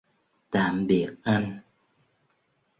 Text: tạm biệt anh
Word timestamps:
tạm 0.51 0.87
biệt 0.87 1.11
anh 1.23 1.59